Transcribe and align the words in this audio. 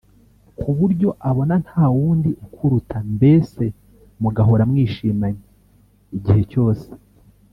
ku 0.59 0.69
buryo 0.77 1.09
abona 1.29 1.55
nta 1.65 1.85
wundi 1.95 2.29
ukuruta 2.45 2.97
mbese 3.15 3.63
mu 4.21 4.29
gahora 4.35 4.63
mwishimanye 4.71 5.43
igihe 6.17 6.43
cyose 6.51 6.87